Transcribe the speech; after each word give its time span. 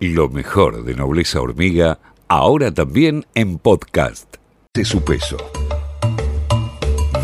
Lo 0.00 0.28
mejor 0.28 0.84
de 0.84 0.94
Nobleza 0.94 1.40
Hormiga, 1.40 1.98
ahora 2.28 2.72
también 2.72 3.26
en 3.34 3.58
podcast. 3.58 4.36
De 4.72 4.84
su 4.84 5.02
peso. 5.04 5.36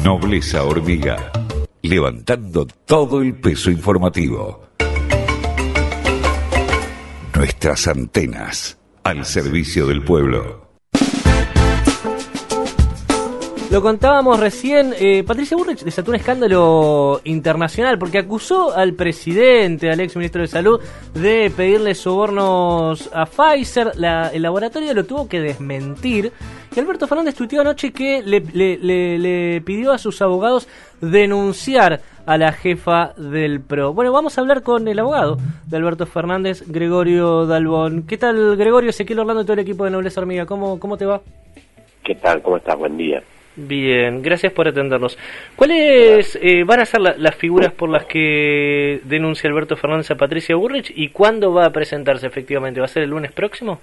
Nobleza 0.02 0.64
Hormiga, 0.64 1.30
levantando 1.82 2.66
todo 2.66 3.22
el 3.22 3.36
peso 3.36 3.70
informativo. 3.70 4.66
Nuestras 7.36 7.86
antenas 7.86 8.76
al 9.04 9.24
servicio 9.24 9.86
del 9.86 10.02
pueblo. 10.02 10.63
Lo 13.70 13.80
contábamos 13.82 14.38
recién, 14.38 14.94
eh, 15.00 15.24
Patricia 15.26 15.56
Burrich 15.56 15.82
desató 15.82 16.10
un 16.10 16.16
escándalo 16.16 17.20
internacional 17.24 17.98
porque 17.98 18.18
acusó 18.18 18.76
al 18.76 18.92
presidente, 18.92 19.90
al 19.90 19.98
ex 20.00 20.14
ministro 20.16 20.42
de 20.42 20.48
Salud, 20.48 20.80
de 21.14 21.50
pedirle 21.56 21.94
sobornos 21.94 23.10
a 23.12 23.26
Pfizer. 23.26 23.92
el 24.32 24.42
laboratorio 24.42 24.94
lo 24.94 25.04
tuvo 25.04 25.28
que 25.28 25.40
desmentir. 25.40 26.30
Y 26.76 26.80
Alberto 26.80 27.08
Fernández 27.08 27.34
tuiteó 27.34 27.62
anoche 27.62 27.92
que 27.92 28.22
le, 28.22 28.40
le 29.18 29.60
pidió 29.62 29.92
a 29.92 29.98
sus 29.98 30.20
abogados 30.22 30.68
denunciar 31.00 32.00
a 32.26 32.36
la 32.36 32.52
jefa 32.52 33.12
del 33.16 33.60
PRO. 33.60 33.92
Bueno, 33.92 34.12
vamos 34.12 34.36
a 34.36 34.40
hablar 34.40 34.62
con 34.62 34.88
el 34.88 34.98
abogado 34.98 35.38
de 35.66 35.76
Alberto 35.76 36.06
Fernández, 36.06 36.64
Gregorio 36.66 37.46
Dalbón. 37.46 38.04
¿Qué 38.06 38.18
tal, 38.18 38.56
Gregorio? 38.56 38.90
Ezequiel 38.90 39.20
Orlando 39.20 39.42
y 39.42 39.44
todo 39.44 39.54
el 39.54 39.60
equipo 39.60 39.84
de 39.84 39.90
Nobleza 39.90 40.20
Hormiga. 40.20 40.46
¿Cómo, 40.46 40.78
cómo 40.78 40.96
te 40.96 41.06
va? 41.06 41.20
¿Qué 42.04 42.14
tal? 42.14 42.42
¿Cómo 42.42 42.58
estás? 42.58 42.78
Buen 42.78 42.96
día. 42.96 43.22
Bien, 43.56 44.20
gracias 44.20 44.52
por 44.52 44.66
atendernos. 44.66 45.16
¿Cuáles 45.54 46.36
eh, 46.42 46.64
van 46.64 46.80
a 46.80 46.84
ser 46.84 47.00
las 47.00 47.34
figuras 47.36 47.72
por 47.72 47.88
las 47.88 48.04
que 48.04 49.00
denuncia 49.04 49.48
Alberto 49.48 49.76
Fernández 49.76 50.10
a 50.10 50.16
Patricia 50.16 50.56
Burrich 50.56 50.92
y 50.94 51.10
cuándo 51.10 51.52
va 51.52 51.66
a 51.66 51.70
presentarse 51.70 52.26
efectivamente? 52.26 52.80
¿Va 52.80 52.86
a 52.86 52.88
ser 52.88 53.04
el 53.04 53.10
lunes 53.10 53.30
próximo? 53.30 53.80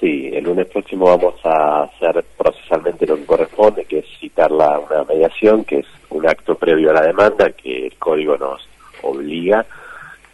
Sí, 0.00 0.30
el 0.32 0.44
lunes 0.44 0.66
próximo 0.68 1.04
vamos 1.04 1.34
a 1.44 1.82
hacer 1.82 2.24
procesalmente 2.38 3.06
lo 3.06 3.16
que 3.16 3.26
corresponde, 3.26 3.84
que 3.84 3.98
es 3.98 4.06
citar 4.18 4.50
la, 4.50 4.78
una 4.78 5.04
mediación, 5.04 5.62
que 5.64 5.80
es 5.80 5.86
un 6.08 6.26
acto 6.26 6.54
previo 6.54 6.90
a 6.90 6.94
la 6.94 7.02
demanda 7.02 7.50
que 7.50 7.88
el 7.88 7.94
código 7.96 8.38
nos 8.38 8.66
obliga, 9.02 9.66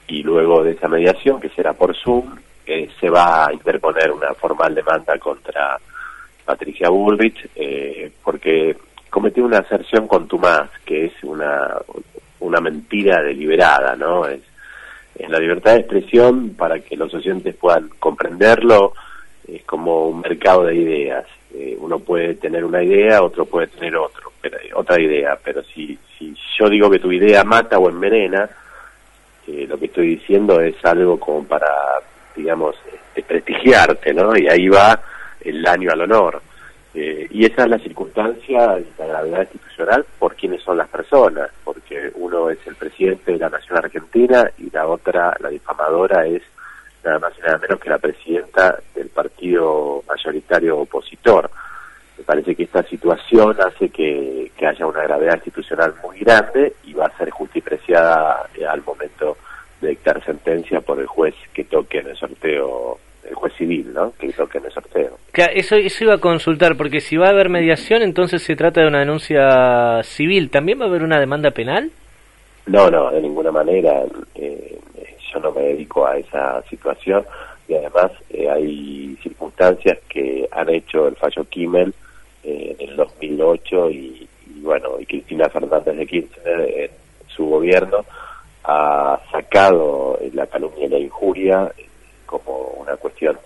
y 0.06 0.22
luego 0.22 0.62
de 0.62 0.72
esa 0.72 0.86
mediación, 0.86 1.41
que 1.41 1.48
será 1.48 1.72
por 1.72 1.97
Zoom, 1.97 2.36
eh, 2.64 2.88
se 3.00 3.10
va 3.10 3.47
a 3.47 3.53
interponer 3.53 4.12
una 4.12 4.34
formal 4.34 4.72
demanda 4.72 5.19
contra 5.19 5.81
Patricia 6.47 6.89
Bullrich, 6.89 7.48
eh, 7.56 8.11
porque 8.25 8.77
cometió 9.11 9.44
una 9.44 9.58
aserción 9.58 10.06
contumaz, 10.06 10.70
que 10.84 11.06
es 11.06 11.12
una, 11.25 11.75
una 12.41 12.61
mentira 12.61 13.22
deliberada, 13.22 13.97
¿no? 13.97 14.27
Es, 14.27 14.41
en 15.19 15.33
la 15.33 15.38
libertad 15.38 15.72
de 15.72 15.80
expresión, 15.80 16.50
para 16.50 16.78
que 16.80 16.97
los 16.97 17.12
oyentes 17.12 17.55
puedan 17.56 17.88
comprenderlo, 17.98 18.92
es 19.48 19.64
como 19.64 20.08
un 20.08 20.20
mercado 20.20 20.64
de 20.64 20.77
ideas. 20.77 21.27
Eh, 21.55 21.77
uno 21.80 21.98
puede 21.98 22.34
tener 22.34 22.64
una 22.64 22.83
idea, 22.83 23.22
otro 23.22 23.47
puede 23.47 23.66
tener 23.69 23.97
otro, 23.97 24.33
pero, 24.41 24.58
otra 24.75 25.00
idea, 25.00 25.38
pero 25.42 25.62
si, 25.64 25.98
si 26.19 26.34
yo 26.58 26.69
digo 26.69 26.91
que 26.91 26.98
tu 26.98 27.10
idea 27.10 27.44
mata 27.44 27.78
o 27.78 27.88
envenena, 27.88 28.48
eh, 29.48 29.66
lo 29.69 29.78
que 29.78 29.86
estoy 29.86 30.16
diciendo 30.16 30.60
es 30.60 30.77
algo 30.84 31.19
como 31.19 31.44
para, 31.44 31.72
digamos, 32.34 32.77
desprestigiarte, 33.14 34.12
¿no? 34.12 34.36
Y 34.36 34.48
ahí 34.48 34.69
va 34.69 35.00
el 35.48 35.62
daño 35.62 35.91
al 35.91 36.02
honor. 36.02 36.42
Eh, 36.94 37.27
y 37.30 37.44
esa 37.44 37.64
es 37.64 37.69
la 37.69 37.78
circunstancia 37.78 38.69
de 38.69 38.86
la 38.98 39.06
gravedad 39.06 39.48
institucional 39.53 40.06
por 40.19 40.34
quiénes 40.34 40.62
son 40.62 40.78
las 40.78 40.88
personas, 40.88 41.50
porque 41.62 42.11
uno 42.14 42.48
es 42.48 42.58
el 42.66 42.75
presidente 42.75 43.33
de 43.33 43.38
la 43.38 43.50
Nación 43.50 43.77
Argentina 43.77 44.50
y 44.56 44.70
la 44.70 44.86
otra, 44.86 45.36
la 45.41 45.50
difamadora, 45.50 46.27
es 46.27 46.42
nada 47.05 47.19
más 47.19 47.33
y 47.38 47.42
nada 47.42 47.58
menos 47.58 47.78
que 47.78 47.91
la 47.91 47.98
presidenta 47.98 48.78
del 48.94 49.08
partido 49.11 50.03
mayoritario 50.08 50.78
opositor. 50.78 51.50
Me 52.16 52.25
parece 52.25 52.55
que 52.55 52.62
esta 52.62 52.83
situación 52.83 53.55
hace 53.60 53.91
que, 53.91 54.50
que 54.56 54.66
haya 54.66 54.86
una 54.86 55.03
gravedad 55.03 55.34
institucional 55.34 55.94
muy 56.03 56.20
grande 56.20 56.76
y 56.84 56.94
va 56.94 57.06
a 57.06 57.19
ser 57.19 57.28
justipreciada 57.28 58.49
eh, 58.54 58.65
al 58.65 58.82
momento 58.82 59.37
de 59.82 59.88
dictar 59.91 60.25
sentencia 60.25 60.81
por 60.81 60.99
el 60.99 61.06
juez 61.06 61.34
que 61.53 61.65
toque 61.65 61.99
en 61.99 62.09
el 62.09 62.16
sorteo 62.16 62.99
juez 63.36 63.52
civil, 63.54 63.92
¿no? 63.94 64.12
Que 64.19 64.26
hizo 64.26 64.47
que 64.48 64.58
me 64.60 64.70
sorteo. 64.70 65.16
eso, 65.54 65.76
eso 65.76 66.04
iba 66.04 66.14
a 66.14 66.19
consultar, 66.19 66.76
porque 66.76 67.00
si 67.00 67.16
va 67.16 67.28
a 67.28 67.30
haber 67.30 67.48
mediación, 67.48 68.02
entonces 68.02 68.42
se 68.42 68.56
trata 68.56 68.80
de 68.80 68.88
una 68.88 68.98
denuncia 68.98 70.02
civil. 70.02 70.50
¿También 70.50 70.80
va 70.80 70.86
a 70.86 70.88
haber 70.88 71.02
una 71.02 71.20
demanda 71.20 71.52
penal? 71.52 71.91
No, 72.66 72.91
no, 72.91 73.10
de 73.10 73.22
ninguna 73.22 73.52
manera. 73.52 74.02
Eh, 74.34 74.78
yo 75.32 75.41
no 75.41 75.52
me 75.52 75.62
dedico 75.62 76.06
a 76.06 76.16
esa 76.16 76.62
situación 76.69 77.25
y 77.69 77.75
además 77.75 78.12
eh, 78.30 78.48
hay 78.48 79.16
circunstancias 79.22 79.98
que 80.08 80.48
han 80.50 80.69
hecho 80.69 81.08
el 81.08 81.16
fallo 81.16 81.44
Kimmel 81.44 81.92
eh, 82.42 82.76
en 82.78 82.91
el 82.91 82.96
2008 82.96 83.91
y, 83.91 84.28
y, 84.46 84.60
bueno, 84.62 85.00
y 85.00 85.06
Cristina 85.06 85.48
Fernández 85.48 85.96
de 85.96 86.06
Kirchner 86.06 86.60
en 86.60 86.91
su 87.28 87.46
gobierno 87.46 88.04
ha 88.64 89.20
sacado 89.30 90.19
la 90.32 90.46
calumnia 90.46 90.86
y 90.86 90.88
la 90.88 90.98
injuria 90.98 91.72
como 92.26 92.75
una 92.78 92.97
cuestión 92.97 93.38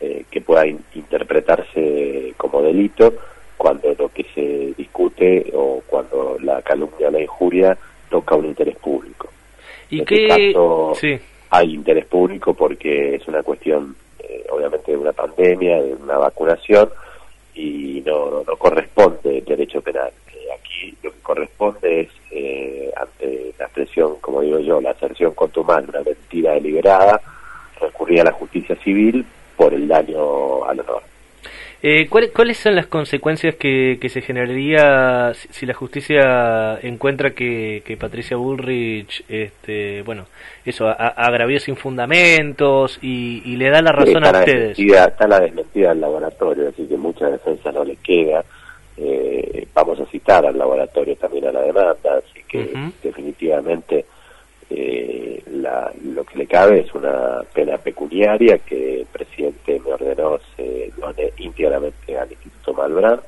eh, 0.00 0.26
que 0.30 0.40
pueda 0.40 0.64
interpretarse 0.64 2.32
como 2.36 2.62
delito 2.62 3.12
cuando 3.56 3.92
lo 3.98 4.08
que 4.10 4.24
se 4.32 4.72
discute 4.76 5.50
o 5.52 5.82
cuando 5.88 6.38
la 6.40 6.62
calumnia 6.62 7.08
o 7.08 7.10
la 7.10 7.20
injuria 7.20 7.76
toca 8.08 8.36
un 8.36 8.46
interés 8.46 8.76
público. 8.76 9.28
¿Y 9.90 9.96
en 9.96 10.00
este 10.02 10.14
qué? 10.14 10.52
caso 10.52 10.92
hay 11.50 11.74
interés 11.74 12.06
público 12.06 12.54
porque 12.54 13.16
es 13.16 13.26
una 13.26 13.42
cuestión 13.42 13.96
eh, 14.20 14.46
obviamente 14.50 14.92
de 14.92 14.98
una 14.98 15.12
pandemia, 15.12 15.82
de 15.82 15.94
una 15.94 16.16
vacunación 16.18 16.90
y 17.56 18.00
no, 18.06 18.44
no, 18.46 18.56
corresponde 18.56 19.38
el 19.38 19.44
derecho 19.44 19.80
penal. 19.80 20.12
Eh, 20.32 20.46
aquí 20.56 20.96
lo 21.02 21.10
que 21.10 21.20
corresponde 21.22 22.02
es, 22.02 22.92
ante 22.96 23.52
la 23.58 23.64
expresión, 23.64 24.14
como 24.20 24.42
digo 24.42 24.60
yo, 24.60 24.80
la 24.80 24.90
aserción 24.92 25.34
contumaz 25.34 25.88
una 25.88 26.02
mentira 26.02 26.52
deliberada, 26.52 27.20
recurrir 27.78 28.20
a 28.20 28.24
la 28.24 28.32
justicia 28.32 28.76
civil 28.76 29.24
por 29.56 29.74
el 29.74 29.88
daño 29.88 30.64
al 30.64 30.80
honor. 30.80 31.02
Eh, 31.80 32.08
¿Cuáles 32.08 32.56
son 32.56 32.74
las 32.74 32.86
consecuencias 32.86 33.54
que, 33.54 33.98
se 34.08 34.20
generaría 34.20 35.32
si, 35.34 35.64
la 35.64 35.74
justicia 35.74 36.76
encuentra 36.82 37.30
que, 37.30 37.96
Patricia 38.00 38.36
Bullrich, 38.36 39.24
este, 39.28 40.02
bueno, 40.02 40.26
eso, 40.64 40.88
agravió 40.88 41.60
sin 41.60 41.76
fundamentos 41.76 42.98
y, 43.00 43.54
le 43.56 43.70
da 43.70 43.80
la 43.80 43.92
razón 43.92 44.24
a 44.24 44.30
ustedes? 44.30 44.76
está 44.76 45.28
la 45.28 45.38
desmentida 45.38 45.90
del 45.90 46.00
laboratorio, 46.00 46.68
así 46.68 46.84
que 46.86 46.96
mucha 46.96 47.28
defensa 47.28 47.70
no 47.70 47.84
le 47.84 47.94
queda. 47.96 48.44
Eh, 48.96 49.68
vamos 49.72 50.00
a 50.00 50.06
citar 50.06 50.44
al 50.46 50.58
laboratorio 50.58 51.14
también 51.14 51.46
a 51.46 51.52
la 51.52 51.60
demanda, 51.60 52.18
así 52.18 52.42
que 52.48 52.72
definitivamente 53.04 54.04
eh, 54.70 55.42
la, 55.52 55.90
lo 56.04 56.24
que 56.24 56.38
le 56.38 56.46
cabe 56.46 56.80
es 56.80 56.94
una 56.94 57.42
pena 57.54 57.78
pecuniaria 57.78 58.58
que 58.58 59.00
el 59.00 59.06
presidente 59.06 59.80
me 59.84 59.94
ordenó 59.94 60.38
se 60.56 60.92
done 60.96 61.32
íntegramente 61.38 62.18
al 62.18 62.30
Instituto 62.30 62.74
Malbrán 62.74 63.20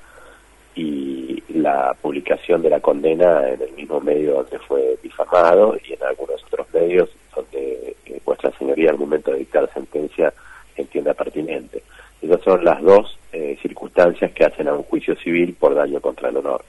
y 0.75 1.43
la 1.55 1.97
publicación 2.01 2.61
de 2.63 2.71
la 2.71 2.81
condena 2.81 3.49
en 3.49 3.63
el 3.63 3.73
mismo 3.73 4.01
medio 4.01 4.35
donde 4.35 4.59
fue 4.59 4.99
difamado 5.03 5.77
y 5.83 5.95
en 5.95 6.03
algunos 6.03 6.45
otros 6.45 6.67
medios 6.75 7.09
donde 7.35 7.97
eh, 8.07 8.21
vuestra 8.25 8.51
señoría 8.59 8.91
al 8.91 8.99
momento 8.99 9.33
de 9.33 9.39
dictar 9.39 9.69
sentencia 9.73 10.33
entienda 10.77 11.15
pertinente. 11.15 11.83
Esas 12.21 12.43
son 12.43 12.65
las 12.65 12.83
dos 12.83 13.19
eh, 13.33 13.59
circunstancias 13.63 14.31
que 14.33 14.45
hacen 14.45 14.69
a 14.69 14.75
un 14.75 14.83
juicio 14.83 15.17
civil 15.17 15.57
por 15.59 15.75
daño 15.75 16.01
contra 16.01 16.29
el 16.29 16.37
honor 16.37 16.63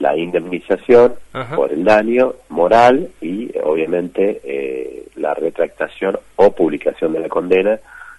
la 0.00 0.16
indemnización 0.16 1.14
por 1.54 1.72
el 1.72 1.84
daño 1.84 2.34
moral 2.48 3.10
y 3.20 3.50
obviamente 3.62 4.40
eh, 4.42 5.04
la 5.16 5.34
retractación 5.34 6.18
o 6.36 6.50
publicación 6.52 7.12
de 7.12 7.20
la 7.20 7.28
condena 7.28 7.78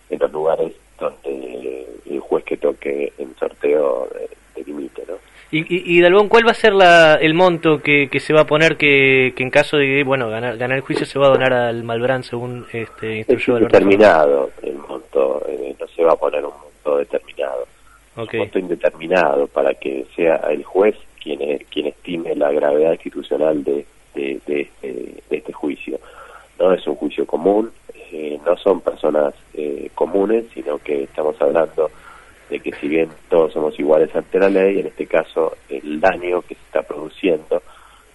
en 0.10 0.20
los 0.20 0.32
lugares 0.32 0.72
donde 1.00 1.88
el 2.08 2.20
juez 2.20 2.46
que 2.46 2.58
toque 2.58 3.12
el 3.18 3.36
sorteo 3.40 4.08
delimite. 4.56 5.04
¿no? 5.08 5.16
Y, 5.50 5.62
y, 5.62 5.98
y 5.98 6.02
Dalbón, 6.02 6.30
¿cuál 6.30 6.46
va 6.46 6.52
a 6.52 6.54
ser 6.54 6.74
la, 6.74 7.16
el 7.16 7.34
monto 7.34 7.82
que, 7.82 8.10
que 8.10 8.20
se 8.20 8.32
va 8.32 8.42
a 8.42 8.46
poner 8.46 8.78
que, 8.78 9.34
que 9.36 9.42
en 9.42 9.50
caso 9.50 9.78
de 9.78 10.04
bueno 10.04 10.30
ganar, 10.30 10.58
ganar 10.58 10.78
el 10.78 10.84
juicio 10.84 11.08
se 11.08 11.18
va 11.18 11.28
a 11.28 11.32
donar 11.32 11.52
al 11.52 11.84
Malbrán 11.84 12.24
según 12.24 12.68
este 12.72 13.18
instruyó 13.18 13.58
Es 13.58 13.64
determinado 13.64 14.52
el 14.62 14.76
monto, 14.76 15.44
eh, 15.50 15.76
no 15.80 15.88
se 15.88 16.04
va 16.04 16.14
a 16.14 16.16
poner 16.16 16.46
un 16.46 16.54
monto 16.54 16.98
determinado. 17.00 17.66
Un 18.16 18.28
monto 18.38 18.60
indeterminado 18.60 19.48
para 19.48 19.74
que 19.74 20.06
sea 20.16 20.36
el 20.52 20.64
juez 20.64 20.96
quien, 21.22 21.40
quien 21.70 21.88
estime 21.88 22.36
la 22.36 22.52
gravedad 22.52 22.92
institucional 22.94 23.64
de, 23.64 23.86
de, 24.14 24.42
de, 24.48 25.24
este 25.30 25.54
juicio. 25.54 26.00
No 26.60 26.74
es 26.74 26.86
un 26.86 26.96
juicio 26.96 27.26
común, 27.26 27.72
eh, 28.12 28.40
no 28.46 28.56
son 28.58 28.82
personas 28.82 29.34
eh, 29.54 29.90
comunes, 29.96 30.46
sino 30.54 30.78
que 30.78 31.04
estamos 31.04 31.40
hablando 31.42 31.90
de 32.50 32.60
que 32.60 32.74
si 32.74 32.88
bien 32.88 33.10
todos 33.30 33.54
somos 33.54 33.80
iguales 33.80 34.14
ante 34.16 34.38
la 34.38 34.50
ley, 34.50 34.80
en 34.80 34.88
este 34.88 35.08
caso 35.08 35.56
el 35.70 36.00
daño 36.00 36.42
que 36.42 36.56
se 36.56 36.62
está 36.62 36.82
produciendo 36.82 37.62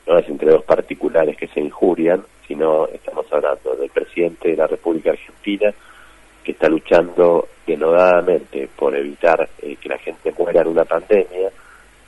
no 0.07 0.19
es 0.19 0.29
entre 0.29 0.51
dos 0.51 0.63
particulares 0.63 1.37
que 1.37 1.49
se 1.49 1.61
injurian, 1.61 2.23
sino 2.47 2.87
estamos 2.89 3.27
hablando 3.33 3.75
del 3.75 3.91
presidente 3.91 4.51
de 4.51 4.57
la 4.57 4.67
República 4.67 5.11
Argentina 5.11 5.73
que 6.45 6.53
está 6.53 6.69
luchando 6.69 7.49
denodadamente 7.67 8.69
por 8.77 8.95
evitar 8.95 9.49
eh, 9.61 9.77
que 9.81 9.89
la 9.89 9.99
gente 9.99 10.33
muera 10.39 10.61
en 10.61 10.69
una 10.69 10.85
pandemia, 10.85 11.51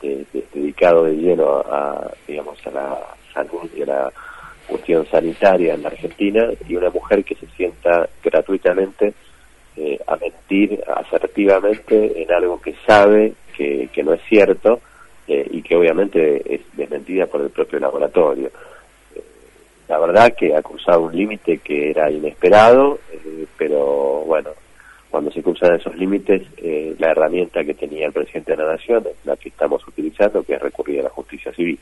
dedicado 0.00 1.04
de 1.04 1.16
lleno 1.16 1.58
a, 1.58 2.10
digamos, 2.26 2.58
a 2.66 2.70
la 2.70 2.98
salud 3.32 3.68
y 3.76 3.82
a 3.82 3.86
la 3.86 4.12
cuestión 4.68 5.06
sanitaria 5.06 5.74
en 5.74 5.82
la 5.82 5.88
Argentina, 5.88 6.50
y 6.68 6.76
una 6.76 6.90
mujer 6.90 7.24
que 7.24 7.34
se 7.34 7.46
sienta 7.56 8.08
gratuitamente 8.22 9.14
eh, 9.76 9.98
a 10.06 10.16
mentir 10.16 10.82
asertivamente 10.86 12.22
en 12.22 12.32
algo 12.32 12.60
que 12.60 12.74
sabe 12.86 13.32
que, 13.56 13.88
no 14.04 14.12
es 14.12 14.20
cierto 14.28 14.80
eh, 15.26 15.46
y 15.50 15.62
que 15.62 15.74
obviamente 15.74 16.54
es 16.54 16.60
desmentida 16.74 17.26
por 17.26 17.40
el 17.40 17.50
propio 17.50 17.80
laboratorio. 17.80 18.50
Eh, 19.14 19.22
la 19.88 19.98
verdad 19.98 20.34
que 20.36 20.54
ha 20.54 20.62
cruzado 20.62 21.02
un 21.02 21.16
límite 21.16 21.58
que 21.58 21.90
era 21.90 22.10
inesperado, 22.10 22.98
pero 23.56 24.24
bueno, 24.26 24.50
cuando 25.10 25.30
se 25.30 25.42
cruzan 25.42 25.76
esos 25.76 25.96
límites, 25.96 26.42
eh, 26.58 26.94
la 26.98 27.10
herramienta 27.12 27.64
que 27.64 27.74
tenía 27.74 28.06
el 28.06 28.12
presidente 28.12 28.52
de 28.52 28.62
la 28.62 28.72
Nación 28.72 29.04
la 29.24 29.36
que 29.36 29.48
estamos 29.48 29.86
utilizando, 29.86 30.42
que 30.42 30.54
es 30.54 30.60
recurrir 30.60 31.00
a 31.00 31.04
la 31.04 31.08
justicia 31.10 31.52
civil. 31.52 31.78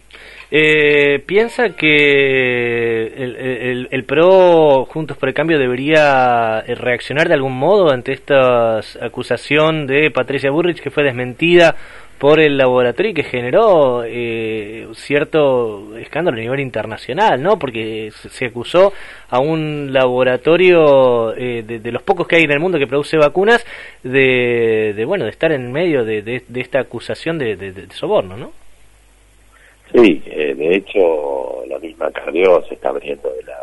Eh, 0.51 1.21
¿Piensa 1.27 1.71
que 1.71 3.07
el, 3.07 3.89
el, 3.91 4.05
PRO, 4.05 4.85
Juntos 4.87 5.17
por 5.17 5.29
el 5.29 5.35
Cambio, 5.35 5.59
debería 5.59 6.61
eh, 6.67 6.75
reaccionar 6.75 7.29
de 7.29 7.35
algún 7.35 7.59
modo 7.59 7.91
ante 7.91 8.13
esta 8.13 8.79
acusación 9.01 9.87
de 9.87 10.11
Patricia 10.11 10.51
Burrich 10.51 10.81
que 10.81 10.91
fue 10.91 11.03
desmentida 11.03 11.75
por 12.19 12.41
el 12.41 12.57
laboratorio 12.57 13.13
que 13.13 13.25
generó 13.25 14.03
eh, 14.05 14.87
cierto 14.95 15.97
escándalo 15.99 16.37
a 16.37 16.41
nivel 16.41 16.61
internacional, 16.61 17.43
¿no? 17.43 17.59
Porque 17.59 18.11
se 18.11 18.47
acusó 18.47 18.93
a 19.29 19.39
un 19.39 19.93
laboratorio 19.93 21.35
eh, 21.37 21.63
de, 21.63 21.93
los 21.93 22.03
pocos 22.03 22.27
que 22.27 22.37
hay 22.37 22.45
en 22.45 22.53
el 22.53 22.61
mundo 22.61 22.79
que 22.79 22.87
produce 22.87 23.19
vacunas 23.19 23.65
de, 24.03 24.95
de 24.97 25.05
bueno, 25.05 25.25
de 25.25 25.31
estar 25.31 25.53
en 25.53 25.71
medio 25.73 26.05
de, 26.05 26.23
de, 26.23 26.61
esta 26.61 26.81
acusación 26.81 27.39
de, 27.39 27.87
soborno, 27.93 28.37
¿no? 28.37 28.53
Sí, 29.93 30.23
eh, 30.27 30.55
de 30.55 30.77
hecho 30.77 31.65
la 31.69 31.79
misma 31.79 32.11
Cardió 32.11 32.63
se 32.63 32.75
está 32.75 32.89
abriendo 32.89 33.31
de 33.31 33.43
la 33.45 33.57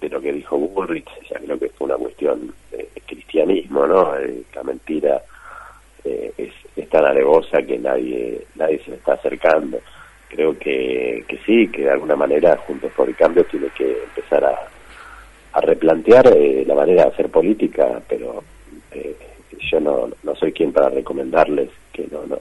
de 0.00 0.08
lo 0.08 0.20
que 0.20 0.32
dijo 0.32 0.58
Bullrich, 0.58 1.08
ya 1.30 1.38
creo 1.38 1.58
que 1.58 1.70
fue 1.70 1.86
una 1.86 1.96
cuestión 1.96 2.54
de 2.70 2.86
cristianismo, 3.06 3.86
¿no? 3.86 4.12
la 4.54 4.62
mentira 4.62 5.22
es 6.04 6.52
es 6.76 6.88
tan 6.88 7.04
alevosa 7.04 7.62
que 7.62 7.78
nadie 7.78 8.42
nadie 8.56 8.80
se 8.84 8.90
le 8.90 8.96
está 8.96 9.14
acercando. 9.14 9.80
Creo 10.28 10.58
que, 10.58 11.24
que 11.28 11.38
sí, 11.46 11.68
que 11.68 11.82
de 11.82 11.90
alguna 11.90 12.16
manera 12.16 12.56
Juntos 12.56 12.90
por 12.96 13.08
el 13.08 13.14
Cambio 13.14 13.44
tiene 13.44 13.68
que 13.68 13.98
empezar 14.04 14.44
a, 14.44 14.70
replantear 15.60 16.26
eh, 16.36 16.64
la 16.66 16.74
manera 16.74 17.04
de 17.04 17.10
hacer 17.10 17.28
política, 17.28 18.02
pero 18.08 18.42
eh, 18.90 19.14
yo 19.60 19.78
no, 19.78 20.10
no 20.24 20.34
soy 20.34 20.52
quien 20.52 20.72
para 20.72 20.88
recomendarles 20.88 21.70
que 21.92 22.08
no, 22.10 22.26
no, 22.26 22.40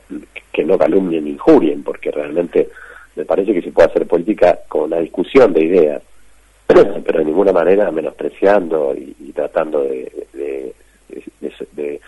que 0.52 0.64
no 0.64 0.80
calumnien 0.80 1.26
ni 1.26 1.32
injurien, 1.32 1.84
porque 1.84 2.10
realmente 2.10 2.70
me 3.16 3.24
parece 3.24 3.54
que 3.54 3.62
se 3.62 3.72
puede 3.72 3.90
hacer 3.90 4.08
política 4.08 4.62
con 4.68 4.86
una 4.86 4.98
discusión 4.98 5.54
de 5.54 5.64
ideas, 5.64 6.02
pero 6.66 7.20
de 7.20 7.26
ninguna 7.26 7.52
manera 7.52 7.92
menospreciando 7.92 8.96
y, 8.96 9.32
tratando 9.32 9.84
de, 9.84 10.12
de 10.34 12.00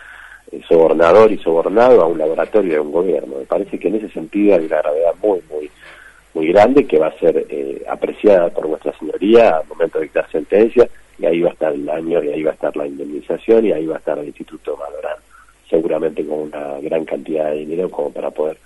sobornador 0.68 1.32
y 1.32 1.38
sobornado 1.38 2.02
a 2.02 2.06
un 2.06 2.18
laboratorio 2.18 2.74
de 2.74 2.80
un 2.80 2.92
gobierno. 2.92 3.38
Me 3.38 3.44
parece 3.44 3.78
que 3.78 3.88
en 3.88 3.96
ese 3.96 4.08
sentido 4.10 4.54
hay 4.54 4.66
una 4.66 4.78
gravedad 4.78 5.14
muy, 5.22 5.40
muy, 5.50 5.70
muy 6.34 6.48
grande 6.48 6.86
que 6.86 6.98
va 6.98 7.08
a 7.08 7.18
ser 7.18 7.46
eh, 7.48 7.82
apreciada 7.88 8.48
por 8.50 8.68
nuestra 8.68 8.96
señoría 8.98 9.58
al 9.58 9.66
momento 9.66 9.98
de 9.98 10.04
dictar 10.04 10.30
sentencia 10.30 10.88
y 11.18 11.26
ahí 11.26 11.40
va 11.40 11.50
a 11.50 11.52
estar 11.52 11.72
el 11.72 11.84
daño 11.84 12.22
y 12.22 12.28
ahí 12.28 12.42
va 12.42 12.50
a 12.50 12.54
estar 12.54 12.76
la 12.76 12.86
indemnización 12.86 13.66
y 13.66 13.72
ahí 13.72 13.86
va 13.86 13.96
a 13.96 13.98
estar 13.98 14.18
el 14.18 14.26
Instituto 14.26 14.76
Valorán, 14.76 15.16
seguramente 15.68 16.24
con 16.26 16.40
una 16.40 16.78
gran 16.80 17.04
cantidad 17.04 17.50
de 17.50 17.58
dinero 17.58 17.90
como 17.90 18.12
para 18.12 18.30
poder 18.30 18.58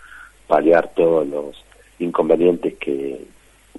paliar 0.47 0.91
todos 0.95 1.27
los 1.29 1.65
inconvenientes 2.01 2.75
que, 2.79 3.21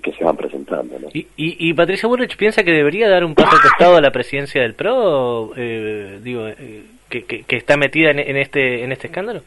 que 0.02 0.14
se 0.14 0.24
van 0.24 0.38
presentando. 0.38 0.98
¿no? 1.00 1.10
¿Y, 1.14 1.28
y, 1.36 1.74
Patricia 1.74 2.08
Burrich 2.08 2.38
piensa 2.38 2.64
que 2.64 2.72
debería 2.72 3.10
dar 3.10 3.26
un 3.26 3.36
paso 3.36 3.56
al 3.56 3.62
costado 3.62 3.98
a 3.98 4.02
la 4.02 4.12
presidencia 4.12 4.62
del 4.62 4.74
PRO? 4.74 5.52
Eh, 5.58 6.20
digo, 6.24 6.48
eh, 6.48 6.84
que, 7.20 7.44
que, 7.44 7.58
está 7.58 7.78
metida 7.78 8.12
en, 8.12 8.38
este 8.38 8.84
en 8.84 8.92
este 8.92 9.08
escándalo? 9.08 9.42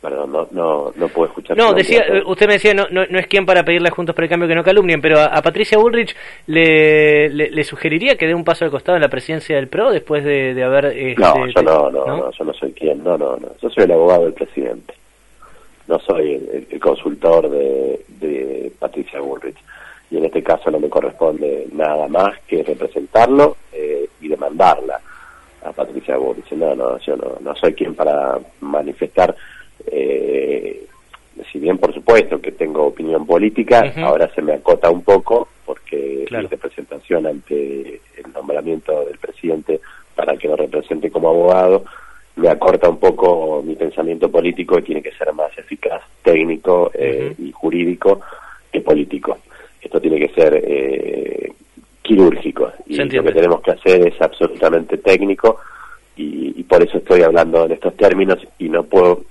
Perdón, 0.00 0.32
no, 0.32 0.48
no, 0.50 0.92
no 0.96 1.08
puedo 1.08 1.28
escuchar. 1.28 1.56
No, 1.56 1.72
decía, 1.72 2.04
usted 2.26 2.48
me 2.48 2.54
decía, 2.54 2.74
no, 2.74 2.88
no, 2.90 3.06
no, 3.08 3.20
es 3.20 3.28
quien 3.28 3.46
para 3.46 3.62
pedirle 3.62 3.88
a 3.88 3.92
Juntos 3.92 4.16
por 4.16 4.24
el 4.24 4.30
Cambio 4.30 4.48
que 4.48 4.56
no 4.56 4.64
calumnien, 4.64 5.00
pero 5.00 5.20
a, 5.20 5.40
Patricia 5.42 5.78
Bullrich 5.78 6.16
le, 6.48 7.28
le, 7.28 7.62
sugeriría 7.64 8.16
que 8.16 8.26
dé 8.26 8.34
un 8.34 8.42
paso 8.42 8.64
al 8.64 8.72
costado 8.72 8.96
en 8.96 9.02
la 9.02 9.08
presidencia 9.08 9.54
del 9.54 9.68
PRO 9.68 9.92
después 9.92 10.24
de, 10.24 10.54
de 10.54 10.64
haber... 10.64 10.86
Este, 10.86 11.22
no, 11.22 11.46
yo 11.46 11.62
no, 11.62 11.88
no, 11.88 12.32
yo 12.32 12.44
no 12.44 12.52
soy 12.52 12.72
quien, 12.72 13.04
no, 13.04 13.16
no, 13.16 13.36
no, 13.36 13.48
yo 13.62 13.70
soy 13.70 13.84
el 13.84 13.92
abogado 13.92 14.24
del 14.24 14.32
presidente, 14.32 14.92
no 15.86 16.00
soy 16.00 16.66
el, 16.68 16.80
consultor 16.80 17.48
de, 17.48 18.04
de 18.08 18.72
Patricia 18.80 19.20
Bullrich, 19.20 19.58
y 20.10 20.16
en 20.16 20.24
este 20.24 20.42
caso 20.42 20.68
no 20.72 20.80
me 20.80 20.88
corresponde 20.88 21.68
nada 21.72 22.08
más 22.08 22.40
que 22.48 22.64
representarlo 22.64 23.56
eh, 23.72 24.08
y 24.20 24.26
demandarla 24.26 25.00
a 25.64 25.72
Patricia 25.72 26.16
Burrich. 26.16 26.52
No, 26.52 26.74
no, 26.74 26.98
yo 26.98 27.16
no, 27.16 27.36
no 27.40 27.54
soy 27.56 27.74
quien 27.74 27.94
para 27.94 28.38
manifestar, 28.60 29.34
eh, 29.86 30.86
si 31.50 31.58
bien 31.58 31.78
por 31.78 31.92
supuesto 31.94 32.40
que 32.40 32.52
tengo 32.52 32.86
opinión 32.86 33.26
política, 33.26 33.92
ahora 33.96 34.28
se 34.34 34.42
me 34.42 34.54
acota 34.54 34.90
un 34.90 35.02
poco 35.02 35.48
porque 35.64 36.26
la 36.30 36.42
representación 36.42 37.26
ante 37.26 38.00
el 38.16 38.32
nombramiento 38.34 39.04
del 39.04 39.18
presidente 39.18 39.80
para 40.14 40.36
que 40.36 40.48
lo 40.48 40.56
represente 40.56 41.10
como 41.10 41.28
abogado 41.28 41.84
me 42.36 42.48
acorta 42.48 42.88
un 42.88 42.98
poco 42.98 43.62
mi 43.64 43.74
pensamiento 43.74 44.30
político 44.30 44.78
y 44.78 44.82
tiene 44.82 45.02
que 45.02 45.12
ser 45.12 45.32
más 45.34 45.56
eficaz, 45.58 46.02
técnico 46.22 46.90
eh, 46.94 47.34
y 47.38 47.52
jurídico 47.52 48.20
que 48.70 48.80
político. 48.80 49.38
Esto 49.80 50.00
tiene 50.00 50.18
que 50.18 50.32
ser 50.32 50.62
eh, 50.64 51.41
quirúrgico. 52.12 52.72
Y 52.86 52.96
lo 52.96 53.24
que 53.24 53.32
tenemos 53.32 53.60
que 53.62 53.70
hacer 53.72 54.06
es 54.06 54.20
absolutamente 54.20 54.98
técnico 54.98 55.60
y, 56.16 56.62
por 56.64 56.82
eso 56.82 56.98
estoy 56.98 57.22
hablando 57.22 57.66
en 57.66 57.72
estos 57.72 57.94
términos 57.96 58.38
y 58.58 58.68
no 58.68 58.84
puedo 58.84 59.24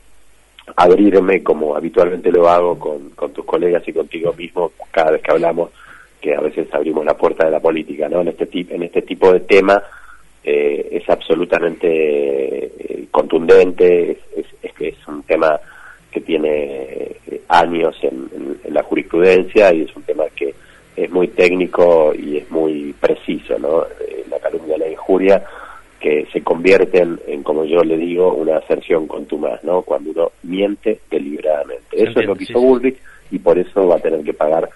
abrirme 0.75 1.41
como 1.41 1.75
habitualmente 1.75 2.31
lo 2.31 2.47
hago 2.47 2.77
con, 2.77 3.09
con 3.11 3.33
tus 3.33 3.45
colegas 3.45 3.87
y 3.87 3.93
contigo 3.93 4.33
mismo 4.37 4.71
cada 4.91 5.11
vez 5.11 5.21
que 5.21 5.31
hablamos 5.31 5.71
que 6.21 6.35
a 6.35 6.39
veces 6.39 6.67
abrimos 6.71 7.03
la 7.03 7.17
puerta 7.17 7.45
de 7.45 7.51
la 7.51 7.59
política 7.59 8.07
no 8.07 8.21
en 8.21 8.27
este 8.27 8.45
tipo 8.45 8.75
en 8.75 8.83
este 8.83 9.01
tipo 9.01 9.33
de 9.33 9.39
tema 9.39 9.81
eh, 10.43 10.87
es 10.91 11.09
absolutamente 11.09 12.65
eh, 12.65 13.05
contundente 13.09 14.11
es, 14.11 14.45
es, 14.61 14.71
es, 14.79 15.07
un 15.07 15.23
tema 15.23 15.59
que 16.11 16.21
tiene 16.21 17.07
eh, 17.27 17.41
años 17.47 17.97
en, 18.03 18.29
en 18.63 18.73
la 18.73 18.83
jurisprudencia 18.83 19.73
y 19.73 19.81
es 19.81 19.95
un 19.95 20.03
tema 20.03 20.25
que 20.35 20.53
es 21.03 21.11
muy 21.11 21.27
técnico 21.29 22.13
y 22.13 22.37
es 22.37 22.51
muy 22.51 22.93
preciso, 22.99 23.57
¿no? 23.57 23.83
Eh, 23.83 24.25
la 24.29 24.39
calumnia, 24.39 24.77
la 24.77 24.89
injuria, 24.89 25.43
que 25.99 26.27
se 26.31 26.41
convierten 26.41 27.19
en, 27.27 27.43
como 27.43 27.65
yo 27.65 27.83
le 27.83 27.97
digo, 27.97 28.33
una 28.33 28.57
aserción 28.57 29.07
contumaz, 29.07 29.63
¿no? 29.63 29.81
Cuando 29.81 30.11
uno 30.11 30.31
miente 30.43 30.99
deliberadamente. 31.09 31.83
Eso 31.91 32.19
es 32.19 32.25
lo 32.25 32.35
que 32.35 32.43
hizo 32.43 32.59
Bullrich 32.59 32.97
y 33.31 33.39
por 33.39 33.57
eso 33.57 33.87
va 33.87 33.95
a 33.95 33.99
tener 33.99 34.23
que 34.23 34.33
pagar 34.33 34.69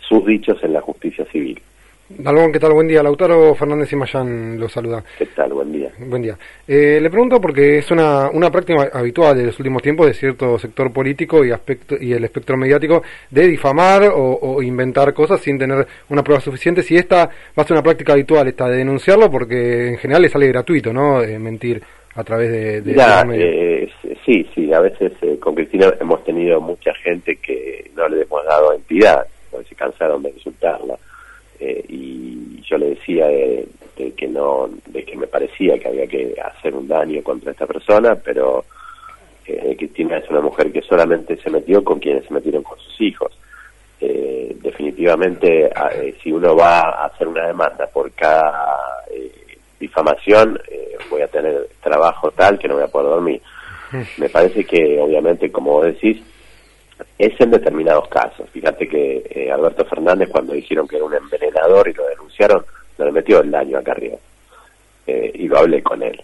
sus 0.00 0.24
dichos 0.26 0.62
en 0.62 0.72
la 0.72 0.80
justicia 0.80 1.24
civil. 1.26 1.60
Dalbón, 2.06 2.52
¿qué 2.52 2.60
tal? 2.60 2.74
Buen 2.74 2.86
día. 2.86 3.02
Lautaro 3.02 3.54
Fernández 3.54 3.90
y 3.92 3.96
Mayán 3.96 4.60
lo 4.60 4.68
saluda. 4.68 5.02
¿Qué 5.16 5.24
tal? 5.26 5.54
Buen 5.54 5.72
día. 5.72 5.90
Buen 5.98 6.20
día. 6.20 6.36
Eh, 6.68 6.98
le 7.00 7.08
pregunto 7.08 7.40
porque 7.40 7.78
es 7.78 7.90
una, 7.90 8.28
una 8.30 8.50
práctica 8.50 8.90
habitual 8.92 9.34
de 9.38 9.46
los 9.46 9.58
últimos 9.58 9.82
tiempos 9.82 10.08
de 10.08 10.12
cierto 10.12 10.58
sector 10.58 10.92
político 10.92 11.42
y, 11.42 11.50
aspecto, 11.50 11.96
y 11.98 12.12
el 12.12 12.22
espectro 12.22 12.58
mediático 12.58 13.02
de 13.30 13.46
difamar 13.46 14.10
o, 14.12 14.62
inventar 14.62 15.14
cosas 15.14 15.40
sin 15.40 15.58
tener 15.58 15.86
una 16.10 16.22
prueba 16.22 16.42
suficiente. 16.42 16.82
Si 16.82 16.94
esta 16.94 17.26
va 17.26 17.62
a 17.62 17.64
ser 17.64 17.72
una 17.72 17.82
práctica 17.82 18.12
habitual, 18.12 18.48
esta 18.48 18.68
de 18.68 18.76
denunciarlo, 18.78 19.30
porque 19.30 19.88
en 19.88 19.96
general 19.96 20.22
le 20.22 20.28
sale 20.28 20.48
gratuito, 20.48 20.92
¿no? 20.92 21.22
Eh, 21.22 21.38
mentir 21.38 21.82
a 22.16 22.22
través 22.22 22.50
de... 22.50 22.80
de 22.82 22.94
eh, 23.32 23.90
sí, 24.26 24.46
sí. 24.54 24.72
A 24.74 24.80
veces 24.80 25.12
con 25.40 25.54
Cristina 25.54 25.90
hemos 25.98 26.22
tenido 26.22 26.60
mucha 26.60 26.92
gente 27.02 27.36
que 27.36 27.90
no 27.96 28.06
le 28.08 28.22
hemos 28.22 28.44
dado 28.44 28.74
entidad, 28.74 29.26
porque 29.50 29.68
se 29.70 29.74
cansaron 29.74 30.22
de 30.22 30.30
insultarla 30.30 30.98
eh, 31.60 31.84
y 31.88 32.60
yo 32.62 32.78
le 32.78 32.90
decía 32.90 33.26
de, 33.26 33.66
que 34.16 34.26
no 34.26 34.68
de 34.86 35.04
que 35.04 35.16
me 35.16 35.26
parecía 35.26 35.78
que 35.78 35.88
había 35.88 36.06
que 36.06 36.34
hacer 36.42 36.74
un 36.74 36.88
daño 36.88 37.22
contra 37.22 37.52
esta 37.52 37.66
persona 37.66 38.16
pero 38.16 38.64
eh, 39.46 39.74
Cristina 39.78 40.18
es 40.18 40.28
una 40.30 40.40
mujer 40.40 40.72
que 40.72 40.82
solamente 40.82 41.36
se 41.36 41.50
metió 41.50 41.84
con 41.84 42.00
quienes 42.00 42.24
se 42.26 42.34
metieron 42.34 42.62
con 42.62 42.78
sus 42.78 43.00
hijos 43.00 43.32
eh, 44.00 44.56
definitivamente 44.60 45.66
eh, 45.66 46.16
si 46.22 46.32
uno 46.32 46.56
va 46.56 46.80
a 46.80 47.06
hacer 47.06 47.28
una 47.28 47.46
demanda 47.46 47.86
por 47.86 48.10
cada 48.12 48.76
difamación 49.78 50.58
voy 51.10 51.22
a 51.22 51.28
tener 51.28 51.68
trabajo 51.82 52.30
tal 52.32 52.58
que 52.58 52.66
no 52.66 52.74
voy 52.74 52.84
a 52.84 52.88
poder 52.88 53.10
dormir 53.10 53.42
mm. 53.92 54.02
me 54.20 54.28
parece 54.28 54.64
que 54.64 54.98
obviamente 55.00 55.52
como 55.52 55.72
vos 55.72 55.86
decís 55.86 56.20
es 57.18 57.40
en 57.40 57.50
determinados 57.50 58.08
casos. 58.08 58.48
Fíjate 58.50 58.88
que 58.88 59.24
eh, 59.30 59.50
Alberto 59.50 59.84
Fernández, 59.84 60.28
cuando 60.30 60.52
dijeron 60.52 60.86
que 60.86 60.96
era 60.96 61.04
un 61.04 61.14
envenenador 61.14 61.88
y 61.88 61.92
lo 61.92 62.06
denunciaron, 62.06 62.64
no 62.98 63.04
le 63.04 63.12
metió 63.12 63.40
el 63.40 63.50
daño 63.50 63.78
a 63.78 63.82
Carrió. 63.82 64.18
eh, 65.06 65.32
y 65.34 65.48
lo 65.48 65.58
hablé 65.58 65.82
con 65.82 66.02
él. 66.02 66.20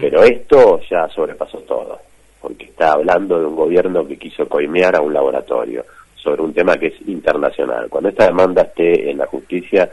Pero 0.00 0.24
esto 0.24 0.80
ya 0.90 1.08
sobrepasó 1.08 1.58
todo, 1.58 2.00
porque 2.40 2.64
está 2.64 2.92
hablando 2.94 3.38
de 3.38 3.46
un 3.46 3.54
gobierno 3.54 4.06
que 4.08 4.16
quiso 4.16 4.48
coimear 4.48 4.96
a 4.96 5.00
un 5.00 5.12
laboratorio 5.12 5.84
sobre 6.16 6.42
un 6.42 6.52
tema 6.52 6.76
que 6.76 6.88
es 6.88 6.94
internacional. 7.06 7.88
Cuando 7.88 8.08
esta 8.08 8.26
demanda 8.26 8.62
esté 8.62 9.08
en 9.08 9.18
la 9.18 9.26
justicia, 9.26 9.88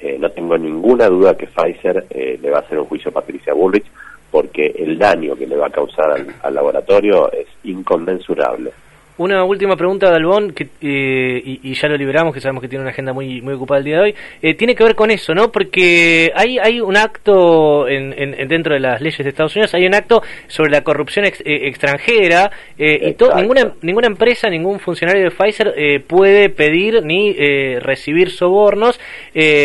eh, 0.00 0.16
no 0.18 0.30
tengo 0.30 0.58
ninguna 0.58 1.06
duda 1.06 1.36
que 1.36 1.46
Pfizer 1.46 2.06
eh, 2.10 2.40
le 2.42 2.50
va 2.50 2.58
a 2.58 2.62
hacer 2.62 2.78
un 2.78 2.86
juicio 2.86 3.10
a 3.10 3.14
Patricia 3.14 3.52
Bullrich, 3.54 3.86
porque 4.32 4.74
el 4.78 4.98
daño 4.98 5.36
que 5.36 5.46
le 5.46 5.56
va 5.56 5.66
a 5.68 5.70
causar 5.70 6.24
al 6.42 6.54
laboratorio 6.54 7.30
es 7.30 7.46
inconmensurable. 7.64 8.72
Una 9.20 9.44
última 9.44 9.76
pregunta 9.76 10.08
de 10.08 10.16
Albón, 10.16 10.52
que, 10.52 10.66
eh, 10.80 11.42
y, 11.44 11.74
ya 11.74 11.88
lo 11.88 11.98
liberamos, 11.98 12.32
que 12.32 12.40
sabemos 12.40 12.62
que 12.62 12.68
tiene 12.68 12.80
una 12.80 12.90
agenda 12.90 13.12
muy, 13.12 13.42
muy 13.42 13.52
ocupada 13.52 13.80
el 13.80 13.84
día 13.84 13.96
de 13.96 14.02
hoy. 14.02 14.14
Eh, 14.40 14.54
tiene 14.54 14.74
que 14.74 14.82
ver 14.82 14.94
con 14.94 15.10
eso, 15.10 15.34
¿no? 15.34 15.52
Porque 15.52 16.32
hay, 16.34 16.56
hay 16.56 16.80
un 16.80 16.96
acto 16.96 17.86
en, 17.86 18.14
dentro 18.48 18.72
de 18.72 18.80
las 18.80 19.02
leyes 19.02 19.18
de 19.18 19.28
Estados 19.28 19.54
Unidos, 19.54 19.74
hay 19.74 19.84
un 19.84 19.94
acto 19.94 20.22
sobre 20.48 20.70
la 20.70 20.80
corrupción 20.80 21.26
eh, 21.26 21.32
extranjera 21.44 22.50
y 22.78 23.14
ninguna, 23.36 23.74
ninguna 23.82 24.06
empresa, 24.06 24.48
ningún 24.48 24.80
funcionario 24.80 25.24
de 25.24 25.30
Pfizer 25.30 26.02
puede 26.06 26.48
pedir 26.48 27.04
ni 27.04 27.34
recibir 27.78 28.30
sobornos 28.30 28.98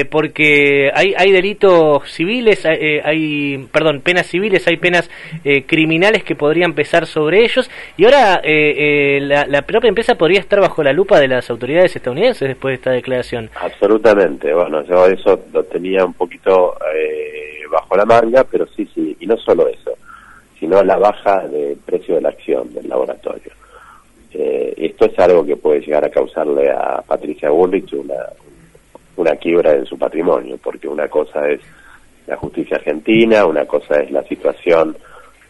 porque 0.09 0.91
hay, 0.93 1.13
hay 1.17 1.31
delitos 1.31 2.11
civiles, 2.11 2.65
hay, 2.65 2.99
hay, 3.01 3.67
perdón, 3.71 4.01
penas 4.01 4.27
civiles, 4.27 4.67
hay 4.67 4.75
penas 4.75 5.09
criminales 5.65 6.25
que 6.25 6.35
podrían 6.35 6.73
pesar 6.73 7.05
sobre 7.05 7.45
ellos. 7.45 7.71
Y 7.95 8.03
ahora 8.03 8.41
la 8.43 9.44
la, 9.47 9.61
propia 9.61 9.89
empresa 9.89 10.15
podría 10.15 10.39
estar 10.39 10.59
bajo 10.59 10.83
la 10.83 10.93
lupa 10.93 11.19
de 11.19 11.27
las 11.27 11.49
autoridades 11.49 11.95
estadounidenses 11.95 12.47
después 12.47 12.71
de 12.71 12.75
esta 12.75 12.91
declaración. 12.91 13.49
Absolutamente, 13.55 14.53
bueno, 14.53 14.83
yo 14.83 15.05
eso 15.07 15.39
lo 15.53 15.63
tenía 15.63 16.05
un 16.05 16.13
poquito 16.13 16.75
eh, 16.93 17.63
bajo 17.71 17.95
la 17.95 18.05
manga, 18.05 18.43
pero 18.43 18.65
sí, 18.67 18.87
sí, 18.93 19.15
y 19.19 19.27
no 19.27 19.37
solo 19.37 19.67
eso, 19.67 19.91
sino 20.59 20.83
la 20.83 20.97
baja 20.97 21.47
del 21.47 21.77
precio 21.77 22.15
de 22.15 22.21
la 22.21 22.29
acción 22.29 22.73
del 22.73 22.87
laboratorio. 22.87 23.51
Eh, 24.31 24.73
esto 24.77 25.05
es 25.05 25.17
algo 25.19 25.45
que 25.45 25.55
puede 25.55 25.79
llegar 25.79 26.03
a 26.03 26.09
causarle 26.09 26.69
a 26.69 27.01
Patricia 27.01 27.49
Bullrich 27.49 27.93
una, 27.93 28.15
una 29.15 29.35
quiebra 29.37 29.73
en 29.73 29.85
su 29.85 29.97
patrimonio, 29.97 30.57
porque 30.61 30.87
una 30.87 31.07
cosa 31.07 31.47
es 31.47 31.61
la 32.27 32.35
justicia 32.35 32.77
argentina, 32.77 33.45
una 33.45 33.65
cosa 33.65 34.01
es 34.01 34.11
la 34.11 34.23
situación 34.23 34.97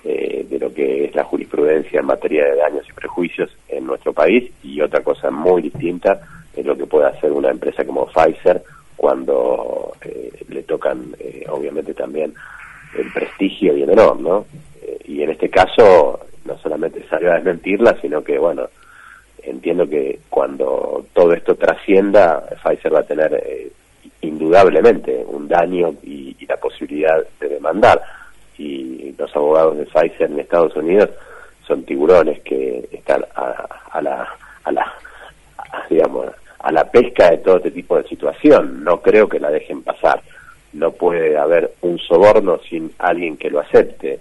eh, 0.07 0.45
de 0.47 0.59
lo 0.59 0.71
que 0.71 1.05
es 1.05 1.15
la 1.15 1.23
jurisprudencia 1.23 1.99
en 1.99 2.05
materia 2.05 2.45
de 2.45 2.57
daños 2.57 2.87
y 2.87 2.93
prejuicios 2.93 3.49
en 3.67 3.87
nuestro 3.87 4.13
país 4.13 4.51
y 4.61 4.79
otra 4.79 5.01
cosa 5.01 5.31
muy 5.31 5.63
distinta 5.63 6.21
es 6.55 6.63
lo 6.63 6.77
que 6.77 6.85
puede 6.85 7.07
hacer 7.07 7.31
una 7.31 7.49
empresa 7.49 7.83
como 7.83 8.05
Pfizer 8.05 8.61
cuando 8.95 9.93
eh, 10.01 10.31
le 10.49 10.61
tocan 10.61 11.15
eh, 11.19 11.43
obviamente 11.49 11.95
también 11.95 12.35
el 12.95 13.11
prestigio 13.11 13.75
y 13.75 13.81
el 13.81 13.89
honor, 13.89 14.19
¿no? 14.19 14.45
y 15.05 15.23
en 15.23 15.31
este 15.31 15.49
caso 15.49 16.19
no 16.45 16.55
solamente 16.59 17.03
salió 17.09 17.31
a 17.31 17.37
desmentirla, 17.37 17.99
sino 17.99 18.23
que 18.23 18.37
bueno, 18.37 18.69
entiendo 19.41 19.89
que 19.89 20.19
cuando 20.29 21.07
todo 21.13 21.33
esto 21.33 21.55
trascienda, 21.55 22.43
Pfizer 22.63 22.93
va 22.93 22.99
a 22.99 23.07
tener 23.07 23.71
indudablemente 24.21 25.25
un 25.27 25.47
daño 25.47 25.95
y 26.03 26.35
la 26.45 26.57
posibilidad 26.57 27.25
de 27.39 27.49
demandar 27.49 27.99
y 28.57 29.13
los 29.17 29.35
abogados 29.35 29.77
de 29.77 29.85
Pfizer 29.85 30.29
en 30.31 30.39
Estados 30.39 30.75
Unidos 30.75 31.09
son 31.65 31.83
tiburones 31.83 32.41
que 32.41 32.87
están 32.91 33.25
a, 33.35 34.01
la 34.01 34.27
a 34.63 34.71
la 34.71 34.93
digamos 35.89 36.27
a 36.59 36.71
la 36.71 36.89
pesca 36.89 37.31
de 37.31 37.37
todo 37.37 37.57
este 37.57 37.71
tipo 37.71 37.97
de 37.97 38.07
situación. 38.07 38.83
No 38.83 39.01
creo 39.01 39.29
que 39.29 39.39
la 39.39 39.51
dejen 39.51 39.83
pasar. 39.83 40.21
No 40.73 40.91
puede 40.91 41.37
haber 41.37 41.75
un 41.81 41.99
soborno 41.99 42.59
sin 42.67 42.91
alguien 42.97 43.37
que 43.37 43.51
lo 43.51 43.59
acepte. 43.59 44.19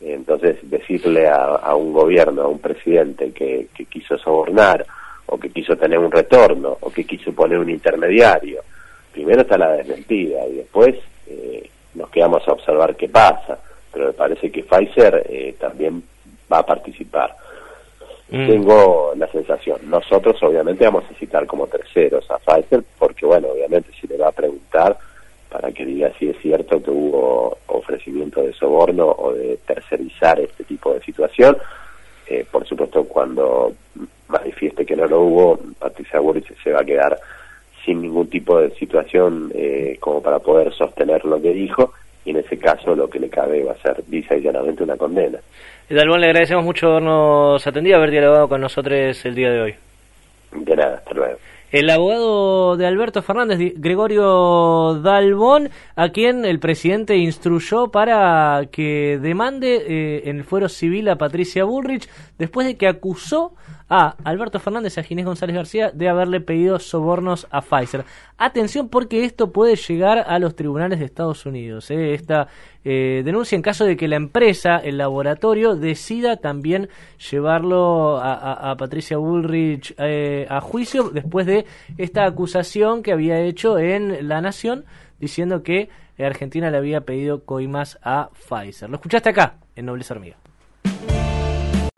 Entonces 0.00 0.56
decirle 0.62 1.28
a, 1.28 1.74
un 1.76 1.92
gobierno 1.92 2.42
a 2.42 2.48
un 2.48 2.58
presidente 2.58 3.32
que, 3.32 3.68
quiso 3.90 4.16
sobornar 4.18 4.86
o 5.26 5.38
que 5.38 5.50
quiso 5.50 5.76
tener 5.76 5.98
un 5.98 6.10
retorno 6.10 6.78
o 6.80 6.90
que 6.90 7.04
quiso 7.04 7.32
poner 7.32 7.58
un 7.58 7.70
intermediario 7.70 8.62
primero 9.12 9.42
está 9.42 9.58
la 9.58 9.72
desmentida 9.72 10.46
y 10.48 10.54
después 10.54 10.96
eh, 11.28 11.68
nos 11.94 12.10
quedamos 12.10 12.46
a 12.48 12.52
observar 12.52 12.96
qué 12.96 13.08
pasa 13.08 13.58
pero 13.92 14.06
me 14.06 14.12
parece 14.12 14.50
que 14.50 14.64
Pfizer 14.64 15.26
eh, 15.28 15.54
también 15.58 16.02
va 16.50 16.58
a 16.58 16.66
participar. 16.66 17.36
Mm. 18.30 18.46
Tengo 18.46 19.12
la 19.16 19.26
sensación, 19.28 19.78
nosotros 19.84 20.42
obviamente 20.42 20.84
vamos 20.84 21.04
a 21.10 21.18
citar 21.18 21.46
como 21.46 21.66
terceros 21.66 22.30
a 22.30 22.38
Pfizer, 22.38 22.82
porque 22.98 23.26
bueno, 23.26 23.48
obviamente 23.48 23.90
si 24.00 24.06
le 24.06 24.16
va 24.16 24.28
a 24.28 24.32
preguntar 24.32 24.96
para 25.50 25.70
que 25.70 25.84
diga 25.84 26.10
si 26.18 26.30
es 26.30 26.38
cierto 26.38 26.82
que 26.82 26.90
hubo 26.90 27.58
ofrecimiento 27.66 28.42
de 28.42 28.54
soborno 28.54 29.06
o 29.06 29.34
de 29.34 29.58
tercerizar 29.66 30.40
este 30.40 30.64
tipo 30.64 30.94
de 30.94 31.02
situación, 31.02 31.58
eh, 32.26 32.46
por 32.50 32.66
supuesto 32.66 33.04
cuando 33.04 33.74
manifieste 34.28 34.86
que 34.86 34.96
no 34.96 35.06
lo 35.06 35.20
hubo, 35.20 35.60
Patricia 35.78 36.20
Burrich 36.20 36.56
se 36.62 36.72
va 36.72 36.80
a 36.80 36.84
quedar 36.84 37.20
sin 37.84 38.00
ningún 38.00 38.28
tipo 38.28 38.58
de 38.58 38.70
situación 38.76 39.52
eh, 39.54 39.98
como 40.00 40.22
para 40.22 40.38
poder 40.38 40.72
sostener 40.72 41.24
lo 41.26 41.42
que 41.42 41.52
dijo 41.52 41.92
y 42.24 42.30
en 42.30 42.36
ese 42.36 42.58
caso 42.58 42.94
lo 42.94 43.08
que 43.08 43.18
le 43.18 43.28
cabe 43.28 43.64
va 43.64 43.72
a 43.72 43.76
ser 43.76 44.02
lisa 44.08 44.36
y 44.36 44.42
llanamente 44.42 44.82
una 44.82 44.96
condena. 44.96 45.38
Dalbón, 45.88 46.20
le 46.20 46.28
agradecemos 46.28 46.64
mucho 46.64 46.88
habernos 46.88 47.66
atendido, 47.66 47.96
haber 47.96 48.10
dialogado 48.10 48.48
con 48.48 48.60
nosotros 48.60 49.24
el 49.24 49.34
día 49.34 49.50
de 49.50 49.60
hoy. 49.60 49.74
De 50.52 50.76
nada, 50.76 50.96
hasta 50.96 51.14
luego. 51.14 51.38
El 51.72 51.88
abogado 51.88 52.76
de 52.76 52.86
Alberto 52.86 53.22
Fernández, 53.22 53.58
Gregorio 53.76 55.00
Dalbón, 55.02 55.70
a 55.96 56.10
quien 56.10 56.44
el 56.44 56.58
presidente 56.58 57.16
instruyó 57.16 57.90
para 57.90 58.66
que 58.70 59.18
demande 59.20 59.76
eh, 59.76 60.22
en 60.26 60.36
el 60.36 60.44
fuero 60.44 60.68
civil 60.68 61.08
a 61.08 61.16
Patricia 61.16 61.64
Bullrich 61.64 62.10
después 62.38 62.66
de 62.66 62.76
que 62.76 62.86
acusó 62.86 63.54
a 63.94 64.16
Alberto 64.24 64.58
Fernández 64.58 64.96
y 64.96 65.00
a 65.00 65.02
Ginés 65.02 65.26
González 65.26 65.54
García 65.54 65.90
de 65.90 66.08
haberle 66.08 66.40
pedido 66.40 66.78
sobornos 66.78 67.46
a 67.50 67.60
Pfizer. 67.60 68.06
Atención 68.38 68.88
porque 68.88 69.26
esto 69.26 69.52
puede 69.52 69.76
llegar 69.76 70.24
a 70.26 70.38
los 70.38 70.56
tribunales 70.56 70.98
de 70.98 71.04
Estados 71.04 71.44
Unidos. 71.44 71.90
¿eh? 71.90 72.14
Esta 72.14 72.48
eh, 72.86 73.20
denuncia 73.22 73.54
en 73.54 73.60
caso 73.60 73.84
de 73.84 73.98
que 73.98 74.08
la 74.08 74.16
empresa, 74.16 74.78
el 74.78 74.96
laboratorio, 74.96 75.76
decida 75.76 76.38
también 76.38 76.88
llevarlo 77.30 78.18
a, 78.22 78.74
Patricia 78.78 79.18
Bullrich 79.18 79.94
eh, 79.98 80.46
a 80.48 80.62
juicio 80.62 81.10
después 81.10 81.44
de 81.44 81.66
esta 81.98 82.24
acusación 82.24 83.02
que 83.02 83.12
había 83.12 83.42
hecho 83.42 83.78
en 83.78 84.26
La 84.26 84.40
Nación 84.40 84.86
diciendo 85.20 85.62
que 85.62 85.90
Argentina 86.18 86.70
le 86.70 86.78
había 86.78 87.02
pedido 87.02 87.44
coimas 87.44 87.98
a 88.02 88.30
Pfizer. 88.32 88.88
Lo 88.88 88.96
escuchaste 88.96 89.28
acá, 89.28 89.56
en 89.76 89.84
Nobleza 89.84 90.14
Hormiga. 90.14 90.36